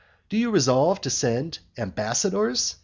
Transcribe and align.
Do 0.29 0.37
you 0.37 0.49
resolve 0.49 0.99
to 1.01 1.11
send 1.11 1.59
ambassadors? 1.77 2.77